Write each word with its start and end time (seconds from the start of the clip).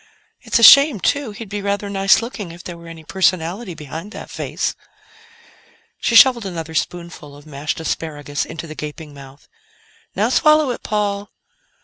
"It's 0.41 0.57
a 0.57 0.63
shame, 0.63 0.99
too; 0.99 1.29
he'd 1.29 1.47
be 1.47 1.61
rather 1.61 1.87
nice 1.87 2.23
looking 2.23 2.51
if 2.51 2.63
there 2.63 2.75
were 2.75 2.87
any 2.87 3.03
personality 3.03 3.75
behind 3.75 4.11
that 4.13 4.31
face." 4.31 4.73
She 5.99 6.15
shoveled 6.15 6.47
another 6.47 6.73
spoonful 6.73 7.35
of 7.37 7.45
mashed 7.45 7.79
asparagus 7.79 8.43
into 8.43 8.65
the 8.65 8.73
gaping 8.73 9.13
mouth. 9.13 9.47
"Now 10.15 10.29
swallow 10.29 10.71
it, 10.71 10.81
Paul." 10.81 11.29